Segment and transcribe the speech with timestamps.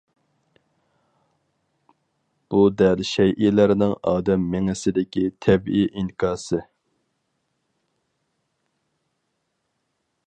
[2.53, 6.65] بۇ دەل شەيئىلەرنىڭ ئادەم مېڭىسىدىكى تەبىئىي ئىنكاسى.